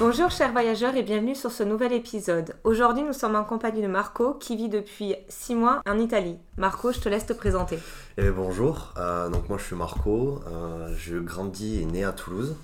[0.00, 2.54] Bonjour chers voyageurs et bienvenue sur ce nouvel épisode.
[2.64, 6.38] Aujourd'hui nous sommes en compagnie de Marco qui vit depuis 6 mois en Italie.
[6.56, 7.78] Marco, je te laisse te présenter.
[8.16, 12.56] Eh bonjour, euh, donc moi je suis Marco, euh, je grandis et né à Toulouse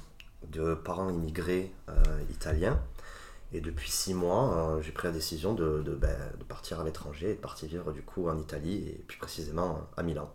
[0.51, 1.93] de parents immigrés euh,
[2.31, 2.81] italiens
[3.53, 7.35] et depuis 6 mois j'ai pris la décision de, ben, de partir à l'étranger et
[7.35, 10.33] de partir vivre du coup en Italie et plus précisément à Milan.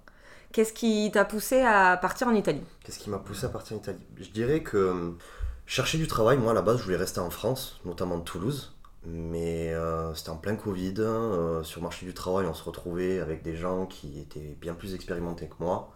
[0.52, 2.62] Qu'est-ce qui t'a poussé à partir en Italie?
[2.84, 4.06] Qu'est-ce qui m'a poussé à partir en Italie?
[4.18, 5.16] Je dirais que
[5.66, 8.76] Chercher du travail, moi à la base je voulais rester en France, notamment de Toulouse,
[9.06, 10.96] mais euh, c'était en plein Covid.
[11.00, 14.74] Euh, sur le marché du travail, on se retrouvait avec des gens qui étaient bien
[14.74, 15.94] plus expérimentés que moi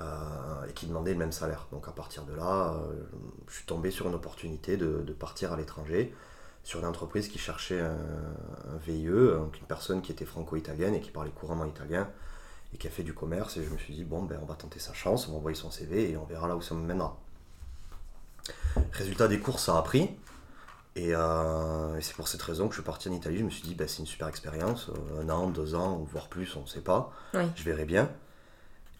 [0.00, 1.66] euh, et qui demandaient le même salaire.
[1.72, 2.74] Donc à partir de là,
[3.48, 6.14] je suis tombé sur une opportunité de, partir à l'étranger,
[6.62, 7.96] sur une entreprise qui cherchait un,
[8.86, 12.08] VIE, donc une personne qui était franco-italienne et qui parlait couramment italien
[12.72, 13.56] et qui a fait du commerce.
[13.56, 15.56] Et je me suis dit, bon, ben, on va tenter sa chance, on va envoyer
[15.56, 17.18] son CV et on verra là où ça me mènera.
[18.92, 20.10] Résultat des courses, ça a pris.
[20.96, 23.38] Euh, et, c'est pour cette raison que je suis parti en Italie.
[23.38, 24.90] Je me suis dit, bah, c'est une super expérience.
[24.90, 27.12] Euh, un an, deux ans, voire plus, on ne sait pas.
[27.32, 28.10] Je verrai bien.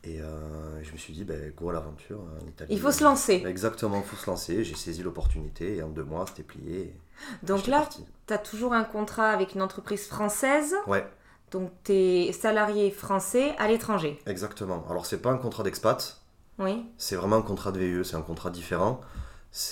[0.06, 2.74] Et euh, je me suis dit, bah, go à l'aventure en Italie.
[2.74, 3.42] Il faut se lancer.
[3.46, 4.64] Exactement, il faut se lancer.
[4.64, 6.94] J'ai saisi l'opportunité et en deux mois, c'était plié.
[7.42, 7.88] Donc là,
[8.26, 10.74] tu as toujours un contrat avec une entreprise française.
[10.86, 11.06] Ouais.
[11.52, 14.18] Donc tu es salarié français à l'étranger.
[14.26, 14.84] Exactement.
[14.90, 16.20] Alors, c'est pas un contrat d'expat.
[16.58, 16.84] Oui.
[16.98, 19.00] C'est vraiment un contrat de VE, c'est un contrat différent.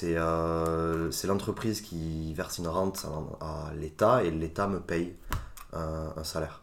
[0.04, 3.06] Euh, c'est l'entreprise qui verse une rente
[3.40, 5.16] à, l'État et l'État me paye
[5.72, 6.62] un, salaire.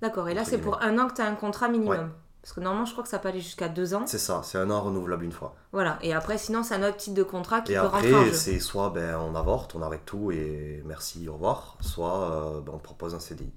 [0.00, 2.10] D'accord, et là c'est pour un an que tu as un contrat minimum
[2.42, 4.04] Parce que normalement je crois que ça peut aller jusqu'à deux ans.
[4.06, 5.54] C'est ça, c'est un an renouvelable une fois.
[5.72, 8.32] Voilà, et après sinon c'est un autre type de contrat qui et peut après, rentrer
[8.32, 12.72] c'est soit ben, on avorte, on arrête tout et merci, au revoir, soit euh, ben,
[12.74, 13.52] on propose un CDI.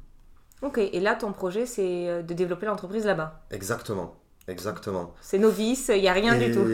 [0.62, 4.16] Ok, et là ton projet c'est euh, de développer l'entreprise là-bas Exactement.
[4.48, 5.14] Exactement.
[5.22, 6.66] C'est novice, il n'y a rien du tout.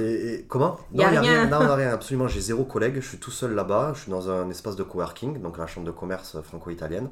[0.48, 0.80] comment?
[0.92, 1.48] Il n'y a, rien.
[1.48, 2.28] Non, on n'a rien, absolument.
[2.28, 3.94] J'ai zéro collègue, je suis tout seul là-bas.
[3.96, 7.10] Je suis dans un espace de coworking, donc la chambre de commerce franco-italienne.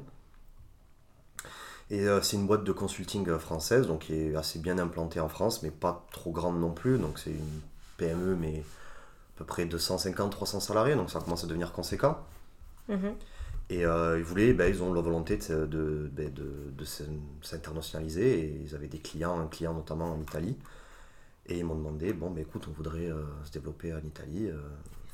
[1.90, 5.28] Et euh, c'est une boîte de consulting française, donc qui est assez bien implantée en
[5.28, 6.98] France, mais pas trop grande non plus.
[6.98, 7.60] Donc c'est une
[7.96, 12.18] PME, mais à peu près 250-300 salariés, donc ça commence à devenir conséquent.
[12.88, 13.14] Mhm.
[13.70, 16.84] Et euh, ils voulaient, ben, ils ont la volonté de, de, ben, de,
[17.42, 20.56] s'internationaliser et ils avaient des clients, un client notamment en Italie.
[21.46, 24.48] Et ils m'ont demandé, bon, ben, écoute, on voudrait euh, se développer en Italie.
[24.48, 24.58] Euh,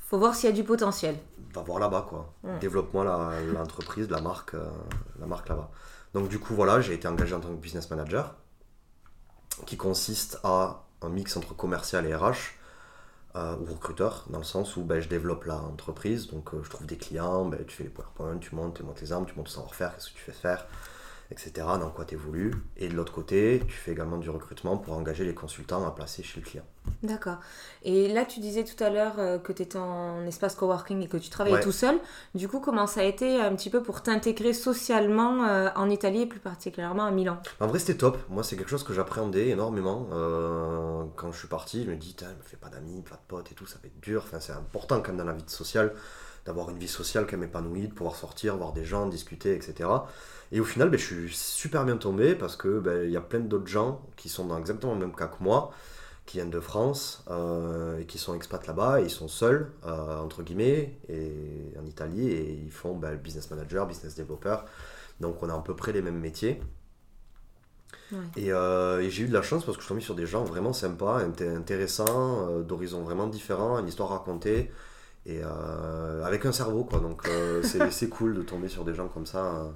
[0.07, 1.17] faut voir s'il y a du potentiel.
[1.53, 2.33] Va voir là-bas, quoi.
[2.61, 3.05] Développe-moi
[3.53, 4.55] l'entreprise, la, marque,
[5.19, 5.71] la marque là-bas.
[6.13, 8.37] Donc du coup, voilà, j'ai été engagé en tant que business manager,
[9.67, 12.55] qui consiste à un mix entre commercial et RH
[13.35, 16.97] ou recruteur, dans le sens où ben, je développe l'entreprise, donc euh, je trouve des
[16.97, 19.53] clients, ben, tu fais les PowerPoint, tu montes, tu montes les armes, tu montes le
[19.53, 20.67] savoir-faire, qu'est-ce que tu fais faire,
[21.31, 22.53] etc., dans quoi tu évolues.
[22.77, 26.23] Et de l'autre côté, tu fais également du recrutement pour engager les consultants à placer
[26.23, 26.65] chez le client.
[27.03, 27.39] D'accord.
[27.83, 31.09] Et là, tu disais tout à l'heure euh, que tu étais en espace coworking et
[31.09, 31.99] que tu travaillais tout seul.
[32.35, 36.23] Du coup, comment ça a été un petit peu pour t'intégrer socialement euh, en Italie
[36.23, 37.39] et plus particulièrement à Milan?
[37.61, 38.19] En vrai, c'était top.
[38.29, 40.09] Moi, c'est quelque chose que j'appréhendais énormément.
[40.13, 43.21] Euh, quand je suis parti, je me dis, je me fais pas d'amis, pas de
[43.27, 44.23] potes et tout, ça va être dur.
[44.27, 45.95] Enfin, c'est important quand même dans la vie sociale
[46.45, 49.89] d'avoir une vie sociale qui m'épanouit, de pouvoir sortir, voir des gens, discuter, etc.
[50.53, 53.41] Et au final, ben, je suis super bien tombé parce que ben, y a plein
[53.41, 55.73] d'autres gens qui sont dans exactement le même cas que moi,
[56.27, 60.19] qui viennent de France euh, et qui sont expats là-bas, et ils sont seuls, euh,
[60.21, 64.57] entre guillemets, et, en Italie, et ils font ben, business manager, business developer.
[65.21, 66.61] Donc on a à peu près les mêmes métiers.
[68.39, 70.45] Euh, et, j'ai eu de la chance parce que je suis tombé sur des gens
[70.45, 74.71] vraiment sympas, intéressants, d'horizons vraiment différents, une histoire racontée
[75.27, 75.43] et
[76.25, 77.29] avec un cerveau quoi donc
[77.63, 79.71] c'est cool de tomber sur des gens comme ça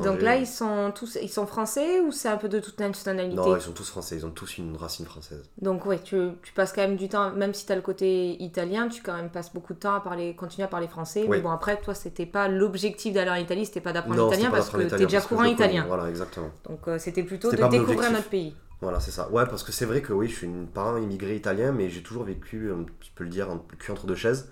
[0.00, 3.36] donc là, ils sont tous ils sont français ou c'est un peu de toute nationalité?
[3.36, 5.42] Non, ils sont tous français, ils ont tous une racine française.
[5.60, 8.42] Donc oui, tu, tu, passes quand même du temps, même si tu as le côté
[8.42, 11.26] italien, tu quand même passes beaucoup de temps à parler, continuer à parler français.
[11.28, 14.70] Mais bon, après, toi, c'était pas l'objectif d'aller en Italie, c'était pas d'apprendre l'italien parce
[14.70, 15.84] que tu es déjà courant italien.
[15.86, 16.50] Voilà, exactement.
[16.68, 18.54] Donc euh, c'était plutôt de découvrir notre pays.
[18.80, 19.28] Voilà, c'est ça.
[19.30, 22.02] Ouais, parce que c'est vrai que oui, je suis une parent immigré italien, mais j'ai
[22.02, 22.70] toujours vécu,
[23.00, 24.48] tu peux le dire, un cul entre deux chaises.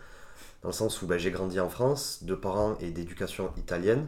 [0.62, 4.06] Dans le sens où ben, j'ai grandi en France, de parents et d'éducation italienne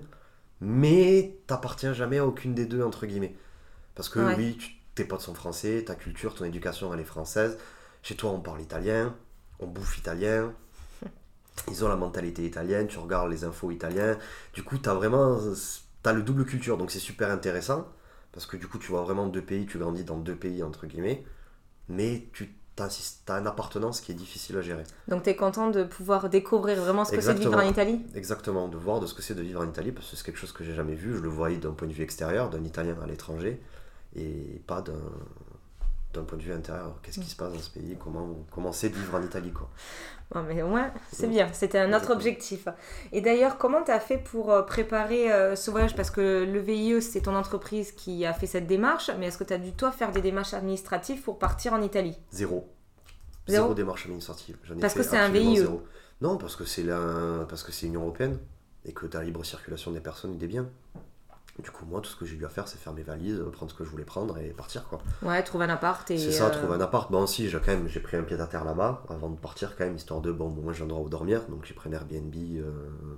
[0.61, 3.35] mais t'appartiens jamais à aucune des deux, entre guillemets.
[3.95, 7.59] Parce que oui, tu, tes potes sont français, ta culture, ton éducation, elle est française.
[8.03, 9.15] Chez toi, on parle italien,
[9.61, 10.53] on bouffe italien.
[11.69, 14.19] Ils ont la mentalité italienne, tu regardes les infos italiens.
[14.55, 15.39] Du coup, t'as vraiment
[16.03, 17.87] t'as le double culture, donc c'est super intéressant.
[18.33, 20.87] Parce que du coup, tu vois vraiment deux pays, tu grandis dans deux pays, entre
[20.87, 21.25] guillemets,
[21.89, 24.85] mais tu as une appartenance qui est difficile à gérer.
[25.09, 28.01] Donc tu es content de pouvoir découvrir vraiment ce que c'est de vivre en Italie?
[28.15, 30.39] Exactement, de voir de ce que c'est de vivre en Italie, parce que c'est quelque
[30.39, 32.97] chose que j'ai jamais vu, je le voyais d'un point de vue extérieur, d'un Italien
[33.03, 33.61] à l'étranger,
[34.15, 34.93] et pas d'un
[36.15, 37.31] d'un point de vue intérieur, qu'est-ce qui mm.
[37.31, 39.53] se passe dans ce pays, comment, comment c'est de vivre en Italie.
[39.53, 39.69] Quoi?
[40.47, 41.31] mais au moins, c'est mm.
[41.31, 42.69] bien, c'était un autre objectif.
[43.13, 45.95] Et d'ailleurs, comment tu as fait pour euh, préparer euh, ce voyage?
[45.95, 49.45] Parce que le VIE, c'est ton entreprise qui a fait cette démarche, mais est-ce que
[49.45, 52.19] tu as dû, toi, faire des démarches administratives pour partir en Italie?
[52.31, 52.69] Zéro.
[53.47, 54.57] Zéro, démarche administrative.
[54.81, 55.65] Parce que c'est un VIE
[56.21, 56.87] Non, parce que c'est
[57.49, 58.39] parce que c'est l'Union Européenne
[58.85, 60.69] et que tu as libre circulation des personnes et des biens.
[61.63, 63.71] Du coup, moi, tout ce que j'ai eu à faire, c'est faire mes valises, prendre
[63.73, 65.01] ce que je voulais prendre et partir, quoi.
[65.23, 66.17] Ouais, trouver un appart et...
[66.17, 67.11] C'est ça, euh, trouver un appart.
[67.11, 69.77] Bon, si, j'ai quand même, j'ai pris un pied à terre là-bas, avant de partir,
[69.77, 71.93] quand même, histoire de, bon, moi, j'ai un endroit où dormir, donc j'ai pris un
[71.93, 72.71] Airbnb, euh,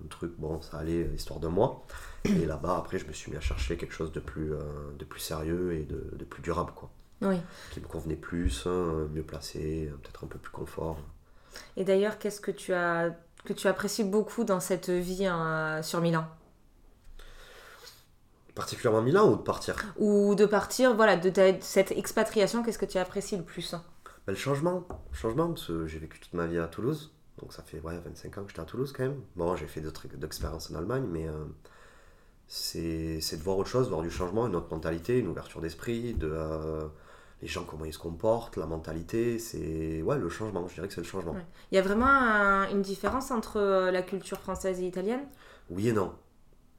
[0.05, 1.85] un truc, bon, ça allait, histoire de moi.
[2.25, 4.61] Et là-bas, après, je me suis mis à chercher quelque chose de plus, euh,
[4.99, 6.89] de plus sérieux et de, de, plus durable, quoi.
[7.21, 7.37] Oui.
[7.73, 10.97] Qui me convenait plus, mieux placé, peut-être un peu plus confort.
[11.77, 13.15] Et d'ailleurs, qu'est-ce que tu as
[13.45, 16.27] que tu apprécies beaucoup dans cette vie hein, sur Milan?
[18.61, 22.99] Particulièrement Milan ou de partir Ou de partir, voilà, de, cette expatriation, qu'est-ce que tu
[22.99, 23.81] apprécies le plus ben,
[24.27, 27.11] Le changement, changement, parce que j'ai vécu toute ma vie à Toulouse,
[27.41, 29.19] donc ça fait ouais, 25 ans que j'étais à Toulouse quand même.
[29.35, 31.47] Bon, j'ai fait d'autres expériences en Allemagne, mais euh,
[32.49, 36.31] c'est de voir autre chose, voir du changement, une autre mentalité, une ouverture d'esprit, de
[36.31, 36.83] euh,
[37.41, 40.93] les gens, comment ils se comportent, la mentalité, c'est ouais, le changement, je dirais que
[40.93, 41.35] c'est le changement.
[41.73, 45.25] Il y a vraiment une différence entre euh, la culture française et italienne?
[45.71, 46.13] Oui et non.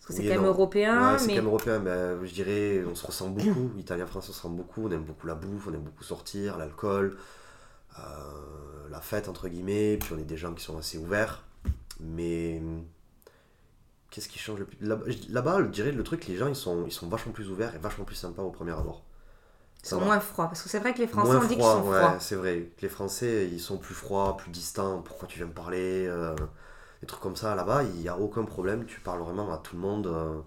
[0.01, 1.13] Parce que c'est quand même européen.
[1.13, 3.71] Ouais, c'est quand même européen, mais je dirais, on se ressemble beaucoup.
[3.79, 4.87] Italien, français, on se ressemble beaucoup.
[4.87, 7.17] On aime beaucoup la bouffe, on aime beaucoup sortir, l'alcool,
[7.99, 8.01] euh,
[8.89, 9.97] la fête, entre guillemets.
[9.97, 11.43] Puis on est des gens qui sont assez ouverts.
[11.99, 12.61] Mais
[14.09, 14.77] qu'est-ce qui change le plus?
[15.29, 17.77] Là-bas, je dirais, le truc, les gens, ils sont, ils sont vachement plus ouverts et
[17.77, 19.03] vachement plus sympas au premier abord.
[19.83, 21.81] Ils sont moins froids, parce que c'est vrai que les Français, on dit qu'ils sont
[21.81, 22.17] froids.
[22.19, 22.69] c'est vrai.
[22.81, 25.01] Les Français, ils sont plus froids, plus distants.
[25.01, 26.35] Pourquoi tu viens me parler euh,
[27.01, 29.75] des trucs comme ça là-bas, il n'y a aucun problème, tu parles vraiment à tout
[29.75, 30.07] le monde.
[30.07, 30.39] Euh.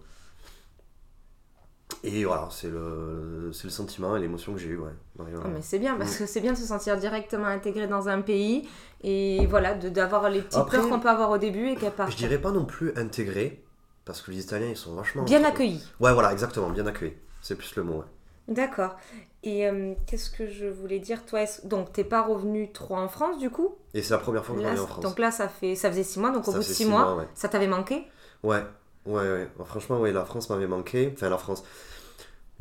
[2.03, 4.79] Et voilà, c'est le, le sentiment et l'émotion que j'ai eu.
[4.79, 6.19] Ouais, ah, mais c'est bien, parce mm.
[6.19, 8.69] que c'est bien de se sentir directement intégré dans un pays
[9.03, 12.13] et voilà, d'avoir les petites peurs qu'on peut avoir au début et qu'elles partent.
[12.13, 13.65] Je dirais pas non plus intégré,
[14.05, 15.25] parce que les Italiens ils sont vachement.
[15.25, 15.85] Bien accueillis.
[16.01, 17.15] Ouais, voilà, exactement, bien accueillis.
[17.43, 17.99] C'est plus le mot.
[17.99, 18.05] Ouais.
[18.49, 18.97] D'accord.
[19.43, 23.39] Et euh, qu'est-ce que je voulais dire Toi, donc t'es pas revenu trop en France
[23.39, 23.77] du coup?
[23.93, 25.05] Et c'est la première fois que je reviens en France.
[25.05, 27.49] Donc là, ça, fait, ça faisait six mois, donc au bout de six, mois, ça
[27.49, 28.07] t'avait manqué?
[28.43, 28.63] Ouais,
[29.07, 29.49] ouais, ouais.
[29.65, 31.13] franchement, ouais, la France m'avait manqué.
[31.15, 31.65] Enfin, la France.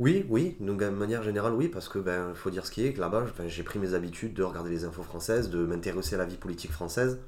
[0.00, 3.00] Oui, oui, de manière générale, oui, parce que ben, faut dire ce qui est, que
[3.00, 6.36] là-bas, j'ai pris mes habitudes de regarder les infos françaises, de m'intéresser à la vie
[6.36, 7.20] politique française,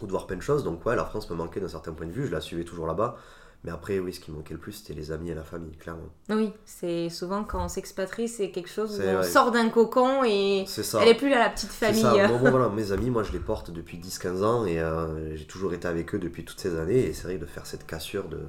[0.00, 0.64] ou de voir plein de choses.
[0.64, 2.86] Donc, ouais, la France me manquait d'un certain point de vue, je la suivais toujours
[2.86, 3.16] là-bas.
[3.64, 6.08] Mais après, oui, ce qui manquait le plus, c'était les amis et la famille, clairement.
[6.30, 10.66] Oui, c'est souvent quand on s'expatrie, c'est quelque chose où on sort d'un cocon et
[11.00, 12.02] elle est plus là, la petite famille.
[12.02, 12.26] Ça.
[12.26, 15.74] Bon, voilà, mes amis, moi, je les porte depuis 10-15 ans et euh, j'ai toujours
[15.74, 17.06] été avec eux depuis toutes ces années.
[17.06, 18.40] Et c'est vrai de faire cette cassure de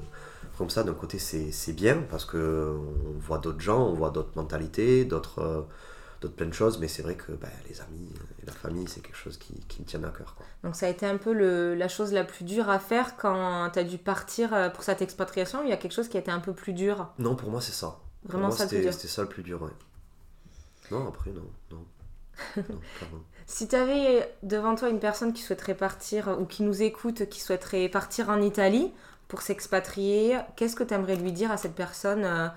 [0.58, 2.78] comme ça, d'un côté, c'est bien parce qu'on
[3.20, 5.62] voit d'autres gens, on voit d'autres mentalités, d'autres euh,
[6.24, 8.10] d'autres plein de choses, mais c'est vrai que bah, les amis
[8.42, 10.36] et la famille, c'est quelque chose qui, qui, me tient à cœur.
[10.36, 10.46] Quoi.
[10.64, 13.70] Donc ça a été un peu le, la chose la plus dure à faire quand
[13.72, 16.20] tu as dû partir euh, pour cette expatriation Il y a quelque chose qui a
[16.20, 17.10] été un peu plus dur?
[17.20, 18.00] Non, pour moi c'est ça.
[18.26, 19.70] Vraiment ça C'était ça le plus dur, ouais.
[20.92, 21.50] Non, après, non.
[21.72, 21.86] non.
[23.46, 27.42] si tu avais devant toi une personne qui souhaiterait partir ou qui nous écoute, qui
[27.42, 28.92] souhaiterait partir en Italie
[29.28, 32.48] pour s'expatrier, qu'est-ce que tu aimerais lui dire à cette personne euh,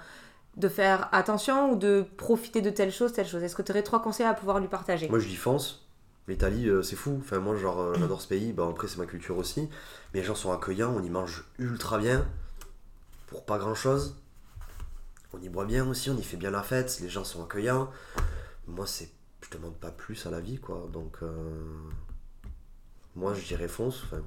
[0.57, 3.43] de faire attention ou de profiter de telle chose, telle chose?
[3.43, 5.09] Est-ce que tu aurais trois conseils à pouvoir lui partager?
[5.09, 5.87] Moi je dis fonce.
[6.29, 7.19] L'Italie, euh, c'est fou.
[7.21, 8.53] Enfin, moi, genre, euh, j'adore ce pays.
[8.53, 9.69] Bah, après, c'est ma culture aussi.
[10.13, 12.27] Mais les gens sont accueillants, on y mange ultra bien.
[13.29, 14.17] Pour pas grand chose.
[15.33, 16.99] On y boit bien aussi, on y fait bien la fête.
[17.01, 17.91] Les gens sont accueillants.
[18.67, 19.09] Moi, c'est.
[19.43, 20.89] Je demande pas plus à la vie, quoi.
[20.93, 21.19] Donc.
[21.23, 21.29] Euh,
[23.16, 24.02] moi, je dirais fonce.
[24.04, 24.23] Enfin,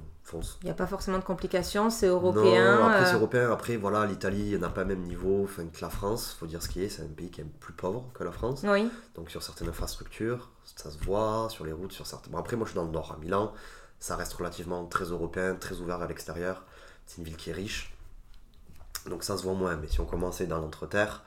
[0.62, 2.86] il n'y a pas forcément de complications, c'est européen.
[2.86, 3.18] après, c'est euh.
[3.18, 3.52] européen.
[3.52, 6.36] Après, voilà, l'Italie n'a pas le même niveau enfin, que la France.
[6.40, 8.62] faut dire ce qui est, c'est un pays qui est plus pauvre que la France.
[8.64, 8.90] Oui.
[9.16, 12.30] Donc, sur certaines infrastructures, ça se voit, sur les routes, sur certains.
[12.32, 13.54] Bon, après, moi, je suis dans le nord, à Milan.
[14.00, 16.64] Ça reste relativement très européen, très ouvert à l'extérieur.
[17.06, 17.96] C'est une ville qui est riche.
[19.10, 19.76] Donc, ça se voit moins.
[19.78, 21.24] Mais si on commençait dans l'entreterre,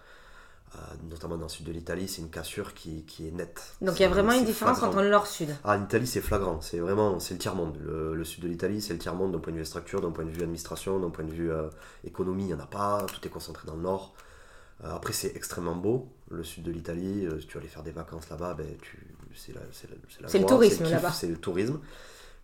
[1.09, 3.75] notamment dans le sud de l'Italie, c'est une cassure qui, qui est nette.
[3.81, 5.55] Donc il y a vraiment une différence entre le nord-sud.
[5.65, 7.79] Ah, l'Italie c'est flagrant, c'est vraiment c'est le tiers-monde.
[7.85, 10.31] Le, sud de l'Italie c'est le tiers-monde d'un point de vue structure, d'un point de
[10.31, 11.69] vue administration, d'un point de vue euh,
[12.05, 14.15] économie, il n'y en a pas, tout est concentré dans le nord.
[14.85, 18.29] Euh, après c'est extrêmement beau, le sud de l'Italie, si tu aller faire des vacances
[18.31, 18.67] là-bas, ben,
[19.35, 19.53] c'est
[20.39, 21.13] le tourisme là-bas.
[21.13, 21.81] C'est le tourisme,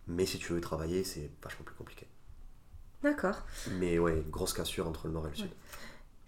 [0.07, 2.07] mais si tu veux travailler c'est vachement plus compliqué.
[3.01, 3.43] D'accord.
[3.79, 5.49] Mais ouais, grosse cassure entre le nord et le sud.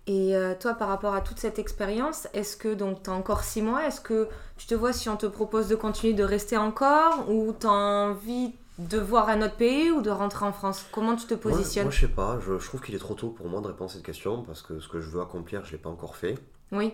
[0.08, 3.44] Et euh, toi, par rapport à toute cette expérience, est-ce que donc tu as encore
[3.44, 4.28] six mois Est-ce que
[4.58, 7.72] tu te vois si on te propose de continuer de rester encore Ou tu as
[7.72, 10.86] envie de voir un autre pays ou de rentrer en France?
[10.92, 11.86] Comment tu te positionnes?
[11.86, 12.40] Moi, je sais pas.
[12.40, 14.64] Je, je trouve qu'il est trop tôt pour moi de répondre à cette question parce
[14.64, 16.36] que ce que je veux accomplir, je l'ai pas encore fait.
[16.72, 16.94] Oui.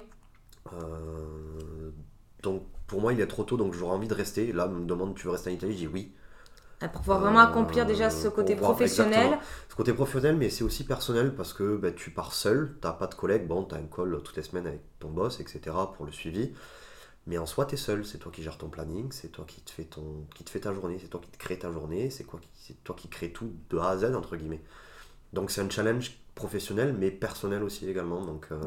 [0.73, 1.91] Euh,
[2.43, 4.51] donc pour moi, il est trop tôt, donc j'aurais envie de rester.
[4.51, 5.73] Là, on me demande tu veux rester en Italie?
[5.73, 6.11] Je dis oui.
[6.79, 9.13] Ah, Pour pouvoir vraiment accomplir déjà ce Euh, côté voir- professionnel.
[9.13, 9.41] exactement.
[9.69, 13.07] Ce côté professionnel, mais c'est aussi personnel parce que ben, tu pars seul, t'as pas
[13.07, 15.75] de collègues, bon, t'as un call toutes les semaines avec ton boss, etc.
[15.95, 16.53] pour le suivi.
[17.25, 19.71] Mais en soi, t'es seul, c'est toi qui gères ton planning, c'est toi qui te
[19.71, 22.23] fais, ton, qui te fait ta journée, c'est toi qui te crée ta journée, c'est
[22.23, 24.61] quoi qui- c'est toi qui crée tout de A à Z, entre guillemets.
[25.33, 28.21] Donc c'est un challenge professionnel, mais personnel aussi également.
[28.23, 28.61] Donc, euh.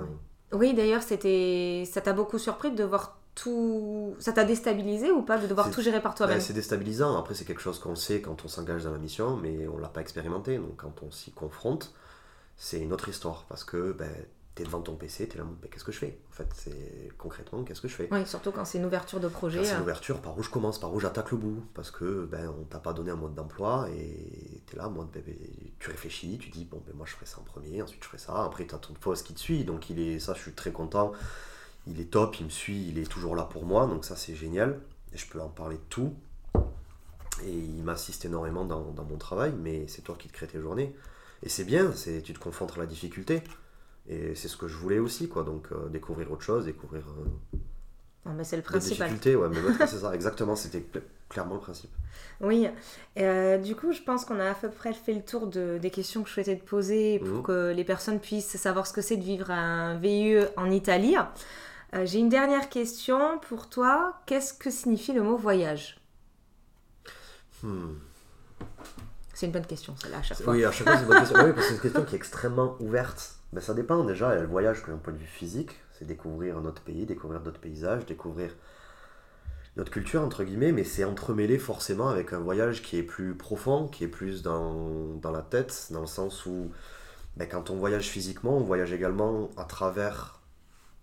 [0.52, 5.38] Oui, d'ailleurs, c'était, ça t'a beaucoup surpris de devoir tout, ça t'a déstabilisé ou pas
[5.38, 6.38] de devoir tout gérer par toi-même?
[6.38, 7.18] Ben, c'est déstabilisant.
[7.18, 9.88] Après, c'est quelque chose qu'on sait quand on s'engage dans la mission, mais on l'a
[9.88, 10.58] pas expérimenté.
[10.58, 11.94] Donc, quand on s'y confronte,
[12.56, 13.44] c'est une autre histoire.
[13.49, 14.10] Parce que ben,
[14.54, 16.18] tu es devant ton PC, tu es là, mais qu'est-ce que je fais?
[16.30, 18.08] En fait, c'est concrètement, qu'est-ce que je fais?
[18.10, 19.58] Oui, surtout quand c'est une ouverture de projet.
[19.58, 21.62] Quand c'est euh, l'ouverture, par où je commence, par où j'attaque le bout?
[21.72, 25.10] Parce que ben, on t'a pas donné un mode d'emploi et tu es là, mode,
[25.12, 25.37] ben, ben,
[25.78, 28.18] tu réfléchis, tu dis, bon, ben, moi je ferai ça en premier, ensuite je ferai
[28.18, 28.44] ça.
[28.44, 29.64] Après, tu as ton poste qui te suit.
[29.64, 31.12] Donc, il est, ça, je suis très content.
[31.87, 33.87] Il est top, il me suit, il est toujours là pour moi.
[33.87, 34.80] Donc, ça, c'est génial.
[35.12, 36.14] Et je peux en parler de tout.
[37.44, 40.60] Et il m'assiste énormément dans, dans mon travail, mais c'est toi qui te crée tes
[40.60, 40.94] journées.
[41.42, 43.42] Et c'est bien, c'est tu te confrontes à la difficulté.
[44.08, 45.42] Et c'est ce que je voulais aussi, quoi.
[45.42, 47.56] Donc, euh, découvrir autre chose, découvrir euh,
[48.26, 49.08] non, mais c'est le principal.
[49.08, 49.37] difficultés.
[49.37, 51.90] Ouais, mais c'est ça, exactement, c'était cl- clairement le principe.
[52.42, 52.66] Oui.
[53.18, 55.90] Euh, du coup, je pense qu'on a à peu près fait le tour de, des
[55.90, 57.42] questions que je souhaitais te poser pour Mhm.
[57.42, 61.16] que les personnes puissent savoir ce que c'est de vivre un VIE en Italie.
[61.94, 64.20] Euh, J'ai une dernière question pour toi.
[64.26, 66.00] Qu'est-ce que signifie le mot voyage?
[67.62, 67.94] Hmm.
[69.35, 70.52] C'est une bonne question, celle-là, à chaque fois.
[70.52, 71.44] Oui, à chaque fois, c'est une bonne question.
[71.44, 73.37] Oui, parce que c'est une question qui est extrêmement ouverte.
[73.52, 76.04] Ben, ça dépend déjà, il y a le voyage d'un point de vue physique, c'est
[76.04, 78.54] découvrir un autre pays, découvrir d'autres paysages, découvrir
[79.76, 83.88] notre culture, entre guillemets, mais c'est entremêlé forcément avec un voyage qui est plus profond,
[83.88, 86.70] qui est plus dans, dans la tête, dans le sens où
[87.37, 90.39] ben, quand on voyage physiquement, on voyage également à travers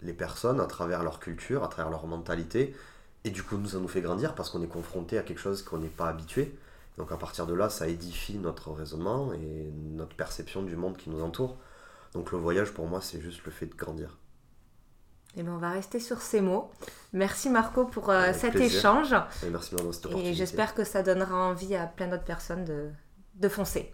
[0.01, 2.75] les personnes, à travers leur culture, à travers leur mentalité,
[3.23, 5.61] et du coup, nous, ça nous fait grandir parce qu'on est confronté à quelque chose
[5.61, 6.57] qu'on n'est pas habitué.
[6.97, 11.09] Donc à partir de là, ça édifie notre raisonnement et notre perception du monde qui
[11.09, 11.57] nous entoure.
[12.13, 14.17] Donc le voyage, pour moi, c'est juste le fait de grandir.
[15.35, 16.71] Et ben, on va rester sur ces mots.
[17.13, 18.79] Merci Marco pour euh, cet plaisir.
[18.79, 19.13] échange.
[19.45, 20.29] Et merci de cette opportunité.
[20.29, 22.89] Et j'espère que ça donnera envie à plein d'autres personnes de,
[23.35, 23.93] de foncer.